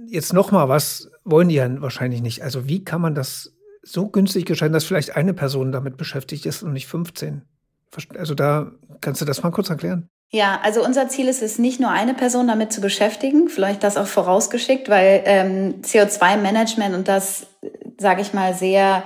[0.07, 2.42] Jetzt nochmal, was wollen die ja wahrscheinlich nicht.
[2.42, 6.62] Also wie kann man das so günstig gestalten, dass vielleicht eine Person damit beschäftigt ist
[6.62, 7.42] und nicht 15?
[8.16, 10.09] Also da kannst du das mal kurz erklären.
[10.31, 13.97] Ja, also unser Ziel ist es nicht nur eine Person damit zu beschäftigen, vielleicht das
[13.97, 17.47] auch vorausgeschickt, weil ähm, CO2-Management und das,
[17.99, 19.05] sage ich mal, sehr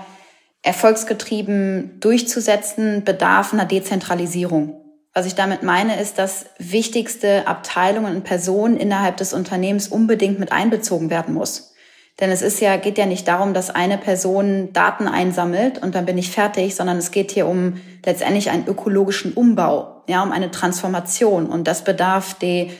[0.62, 4.80] erfolgsgetrieben durchzusetzen, bedarf einer Dezentralisierung.
[5.14, 10.52] Was ich damit meine, ist, dass wichtigste Abteilungen und Personen innerhalb des Unternehmens unbedingt mit
[10.52, 11.74] einbezogen werden muss.
[12.20, 16.06] Denn es ist ja, geht ja nicht darum, dass eine Person Daten einsammelt und dann
[16.06, 20.50] bin ich fertig, sondern es geht hier um letztendlich einen ökologischen Umbau, ja, um eine
[20.50, 21.46] Transformation.
[21.46, 22.72] Und das bedarf die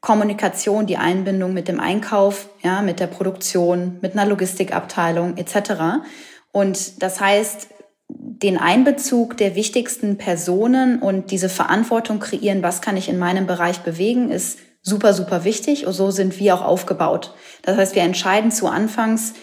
[0.00, 6.04] Kommunikation, die Einbindung mit dem Einkauf, ja, mit der Produktion, mit einer Logistikabteilung etc.
[6.52, 7.68] Und das heißt,
[8.08, 13.80] den Einbezug der wichtigsten Personen und diese Verantwortung kreieren, was kann ich in meinem Bereich
[13.80, 15.86] bewegen, ist super, super wichtig.
[15.86, 17.34] Und so sind wir auch aufgebaut.
[17.62, 19.34] Das heißt, wir entscheiden zu Anfangs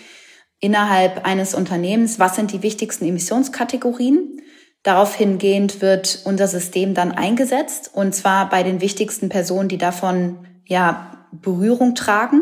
[0.59, 4.41] innerhalb eines Unternehmens, was sind die wichtigsten Emissionskategorien.
[4.83, 10.39] Darauf hingehend wird unser System dann eingesetzt und zwar bei den wichtigsten Personen, die davon
[10.65, 12.41] ja Berührung tragen,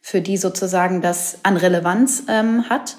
[0.00, 2.96] für die sozusagen das an Relevanz ähm, hat.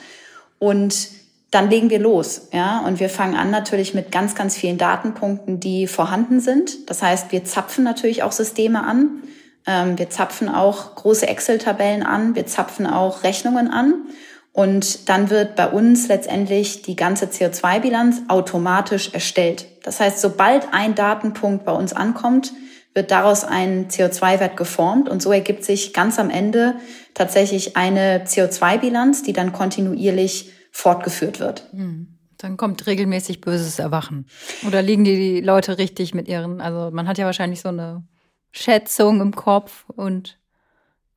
[0.59, 1.09] Und
[1.51, 5.59] dann legen wir los, ja, und wir fangen an natürlich mit ganz, ganz vielen Datenpunkten,
[5.59, 6.89] die vorhanden sind.
[6.89, 9.23] Das heißt, wir zapfen natürlich auch Systeme an.
[9.67, 14.05] Ähm, wir zapfen auch große Excel-Tabellen an, wir zapfen auch Rechnungen an.
[14.53, 19.65] Und dann wird bei uns letztendlich die ganze CO2-Bilanz automatisch erstellt.
[19.83, 22.51] Das heißt, sobald ein Datenpunkt bei uns ankommt,
[22.93, 26.75] wird daraus ein CO2-Wert geformt und so ergibt sich ganz am Ende
[27.13, 31.69] tatsächlich eine CO2-Bilanz, die dann kontinuierlich fortgeführt wird.
[31.71, 32.17] Hm.
[32.37, 34.25] Dann kommt regelmäßig böses Erwachen.
[34.65, 38.03] Oder liegen die Leute richtig mit ihren, also man hat ja wahrscheinlich so eine
[38.51, 40.39] Schätzung im Kopf und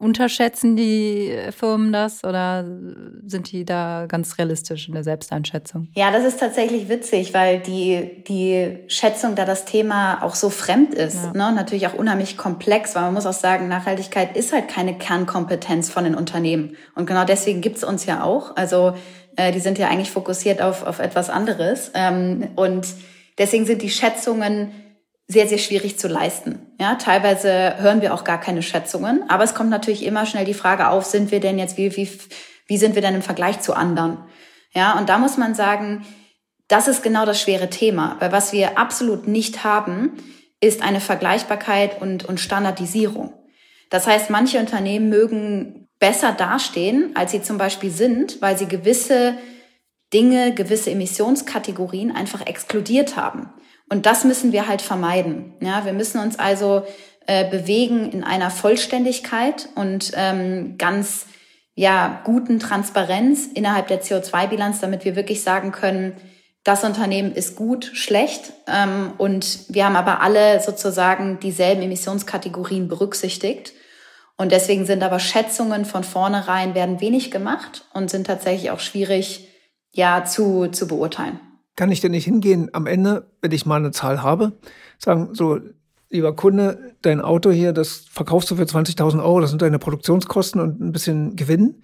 [0.04, 2.64] unterschätzen die Firmen das oder
[3.26, 5.88] sind die da ganz realistisch in der Selbsteinschätzung?
[5.94, 10.92] Ja, das ist tatsächlich witzig, weil die, die Schätzung da das Thema auch so fremd
[10.92, 11.24] ist.
[11.24, 11.32] Ja.
[11.32, 11.56] Ne?
[11.56, 16.04] Natürlich auch unheimlich komplex, weil man muss auch sagen, Nachhaltigkeit ist halt keine Kernkompetenz von
[16.04, 16.76] den Unternehmen.
[16.94, 18.56] Und genau deswegen gibt's uns ja auch.
[18.56, 18.92] Also
[19.36, 21.90] äh, die sind ja eigentlich fokussiert auf, auf etwas anderes.
[21.94, 22.86] Ähm, und
[23.38, 24.70] deswegen sind die Schätzungen
[25.26, 26.74] sehr, sehr schwierig zu leisten.
[26.78, 30.54] Ja, teilweise hören wir auch gar keine Schätzungen, aber es kommt natürlich immer schnell die
[30.54, 32.08] Frage auf, sind wir denn jetzt, wie, wie,
[32.66, 34.18] wie sind wir denn im Vergleich zu anderen?
[34.74, 36.04] Ja, und da muss man sagen,
[36.68, 40.12] das ist genau das schwere Thema, weil was wir absolut nicht haben,
[40.60, 43.32] ist eine Vergleichbarkeit und, und Standardisierung.
[43.90, 49.36] Das heißt, manche Unternehmen mögen besser dastehen, als sie zum Beispiel sind, weil sie gewisse
[50.12, 53.52] Dinge, gewisse Emissionskategorien einfach exkludiert haben.
[53.94, 55.54] Und das müssen wir halt vermeiden.
[55.60, 56.82] Ja, wir müssen uns also
[57.28, 61.26] äh, bewegen in einer Vollständigkeit und ähm, ganz
[61.76, 66.16] ja guten Transparenz innerhalb der CO2-Bilanz, damit wir wirklich sagen können,
[66.64, 73.74] das Unternehmen ist gut, schlecht ähm, und wir haben aber alle sozusagen dieselben Emissionskategorien berücksichtigt.
[74.36, 79.46] Und deswegen sind aber Schätzungen von vornherein werden wenig gemacht und sind tatsächlich auch schwierig
[79.92, 81.38] ja zu, zu beurteilen.
[81.76, 84.52] Kann ich denn nicht hingehen am Ende, wenn ich mal eine Zahl habe,
[84.98, 85.58] sagen, so,
[86.08, 90.60] lieber Kunde, dein Auto hier, das verkaufst du für 20.000 Euro, das sind deine Produktionskosten
[90.60, 91.82] und ein bisschen Gewinn.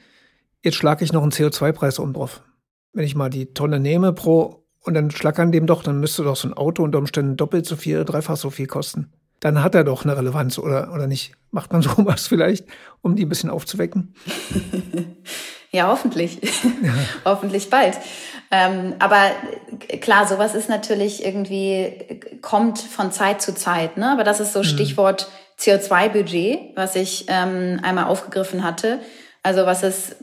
[0.63, 2.43] Jetzt schlage ich noch einen CO2-Preis um drauf.
[2.93, 6.23] Wenn ich mal die Tonne nehme pro und dann schlag an dem doch, dann müsste
[6.23, 9.13] doch so ein Auto unter Umständen doppelt so viel, dreifach so viel kosten.
[9.41, 11.33] Dann hat er doch eine Relevanz oder, oder nicht.
[11.51, 12.67] Macht man sowas vielleicht,
[13.01, 14.15] um die ein bisschen aufzuwecken?
[15.73, 16.41] ja, hoffentlich.
[16.83, 16.95] Ja.
[17.25, 17.99] hoffentlich bald.
[18.51, 19.31] Ähm, aber
[20.01, 24.11] klar, sowas ist natürlich irgendwie, kommt von Zeit zu Zeit, ne?
[24.11, 24.65] Aber das ist so mhm.
[24.65, 28.99] Stichwort CO2-Budget, was ich ähm, einmal aufgegriffen hatte.
[29.43, 30.17] Also was es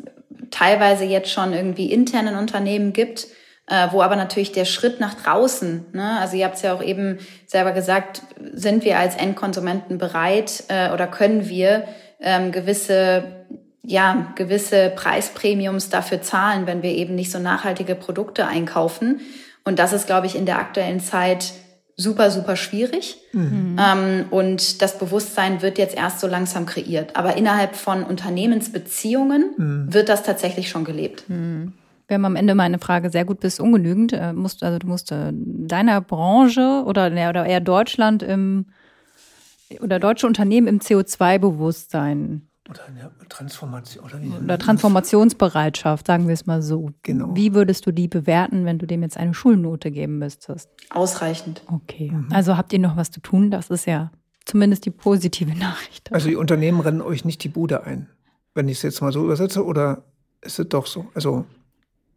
[0.51, 3.27] teilweise jetzt schon irgendwie internen Unternehmen gibt,
[3.67, 6.83] äh, wo aber natürlich der Schritt nach draußen, ne, also ihr habt es ja auch
[6.83, 8.21] eben selber gesagt,
[8.53, 11.83] sind wir als Endkonsumenten bereit äh, oder können wir
[12.19, 13.45] ähm, gewisse
[13.87, 19.21] ja, gewisse Preisprämiums dafür zahlen, wenn wir eben nicht so nachhaltige Produkte einkaufen.
[19.63, 21.53] Und das ist, glaube ich, in der aktuellen Zeit
[21.95, 23.17] super, super schwierig.
[23.31, 23.77] Mhm.
[23.79, 27.15] Ähm, und das Bewusstsein wird jetzt erst so langsam kreiert.
[27.15, 29.93] Aber innerhalb von Unternehmensbeziehungen mhm.
[29.93, 31.23] wird das tatsächlich schon gelebt.
[31.29, 31.71] Mhm.
[32.09, 34.11] Wir haben am Ende meine Frage sehr gut bis ungenügend.
[34.11, 38.65] Äh, musst, also du musst äh, deiner Branche oder, oder eher Deutschland im
[39.81, 44.03] oder deutsche Unternehmen im CO2-Bewusstsein oder eine Transformation.
[44.05, 46.91] Oder, wie oder Transformationsbereitschaft, sagen wir es mal so.
[47.03, 47.35] Genau.
[47.35, 50.69] Wie würdest du die bewerten, wenn du dem jetzt eine Schulnote geben müsstest?
[50.89, 51.63] Ausreichend.
[51.67, 52.11] Okay.
[52.11, 52.27] Mhm.
[52.31, 53.51] Also habt ihr noch was zu tun?
[53.51, 54.11] Das ist ja
[54.45, 56.11] zumindest die positive Nachricht.
[56.13, 58.09] Also die Unternehmen rennen euch nicht die Bude ein,
[58.53, 60.03] wenn ich es jetzt mal so übersetze, oder
[60.41, 61.07] ist es doch so?
[61.13, 61.45] Also,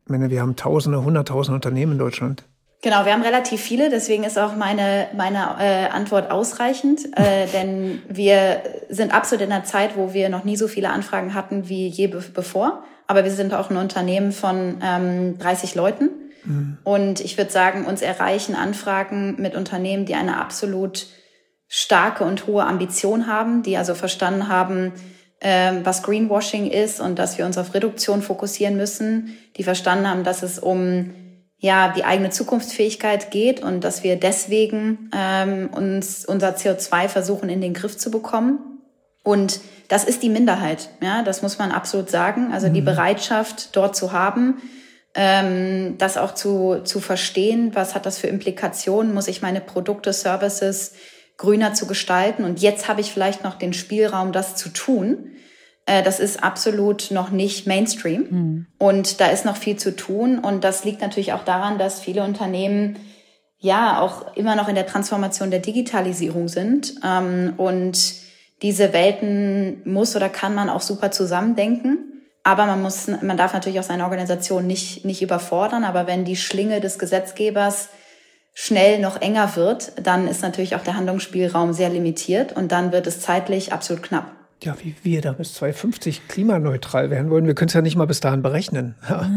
[0.04, 2.44] ich meine, wir haben Tausende, Hunderttausende Unternehmen in Deutschland.
[2.82, 8.02] Genau, wir haben relativ viele, deswegen ist auch meine, meine äh, Antwort ausreichend, äh, denn
[8.08, 11.88] wir sind absolut in einer Zeit, wo wir noch nie so viele Anfragen hatten wie
[11.88, 12.84] je be bevor.
[13.06, 16.10] Aber wir sind auch ein Unternehmen von ähm, 30 Leuten.
[16.44, 16.78] Mhm.
[16.84, 21.08] Und ich würde sagen, uns erreichen Anfragen mit Unternehmen, die eine absolut
[21.66, 24.92] starke und hohe Ambition haben, die also verstanden haben,
[25.40, 30.24] ähm, was Greenwashing ist und dass wir uns auf Reduktion fokussieren müssen, die verstanden haben,
[30.24, 31.12] dass es um
[31.60, 37.60] ja die eigene Zukunftsfähigkeit geht und dass wir deswegen ähm, uns unser CO2 versuchen in
[37.60, 38.58] den Griff zu bekommen.
[39.22, 42.52] Und das ist die Minderheit, ja, das muss man absolut sagen.
[42.52, 42.74] Also mhm.
[42.74, 44.62] die Bereitschaft, dort zu haben,
[45.14, 50.12] ähm, das auch zu, zu verstehen, was hat das für Implikationen, muss ich meine Produkte,
[50.12, 50.92] Services
[51.36, 52.44] grüner zu gestalten.
[52.44, 55.32] Und jetzt habe ich vielleicht noch den Spielraum, das zu tun.
[55.90, 58.26] Äh, das ist absolut noch nicht Mainstream.
[58.30, 58.66] Mhm.
[58.78, 60.38] Und da ist noch viel zu tun.
[60.38, 62.96] Und das liegt natürlich auch daran, dass viele Unternehmen
[63.58, 66.94] ja auch immer noch in der Transformation der Digitalisierung sind.
[67.04, 67.98] Ähm, und
[68.62, 71.98] diese Welten muss oder kann man auch super zusammendenken.
[72.44, 75.82] Aber man muss, man darf natürlich auch seine Organisation nicht, nicht überfordern.
[75.82, 77.88] Aber wenn die Schlinge des Gesetzgebers
[78.54, 83.06] schnell noch enger wird, dann ist natürlich auch der Handlungsspielraum sehr limitiert und dann wird
[83.06, 87.46] es zeitlich absolut knapp ja, wie wir da bis 2050 klimaneutral werden wollen.
[87.46, 88.94] Wir können es ja nicht mal bis dahin berechnen.
[89.08, 89.30] Ja,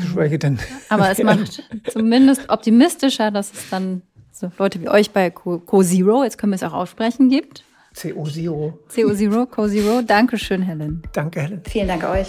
[0.00, 0.58] geschweige denn.
[0.88, 6.36] Aber es macht zumindest optimistischer, dass es dann so Leute wie euch bei Co-Zero, jetzt
[6.36, 7.64] können wir es auch aussprechen, gibt.
[7.94, 8.78] CO-Zero.
[8.94, 10.02] CO-Zero, Co-Zero.
[10.02, 11.02] Dankeschön, Helen.
[11.12, 11.62] Danke, Helen.
[11.64, 12.28] Vielen Dank euch.